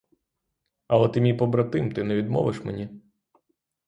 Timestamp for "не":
2.03-2.15